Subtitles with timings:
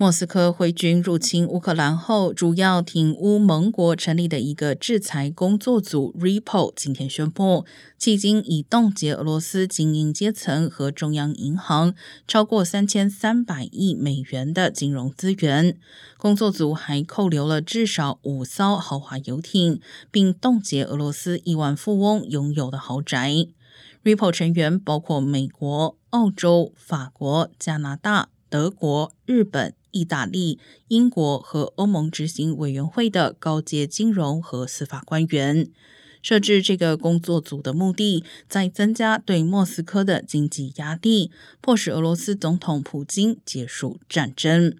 [0.00, 7.66] 莫斯科挥军入侵乌克兰后，主要挺乌盟国成立的一个制裁工作组 （Repo） 今天宣布，
[8.00, 11.94] 迄今已冻结俄罗斯精英阶层和中央银行
[12.26, 15.78] 超过三千三百亿美元的金融资源。
[16.16, 23.48] 工作组还扣留了至少五艘豪华游艇，并冻结俄罗斯亿万富翁拥有的豪宅。
[24.02, 29.74] Repo 成员包括美国、澳洲、法国、加拿大、德国、日本。
[29.90, 35.68] 意大利、英国和欧盟执行委员会的高阶金融和司法官员
[36.22, 44.76] 设置这个工作组的目的，在增加对莫斯科的经济压力，迫使俄罗斯总统普京结束战争。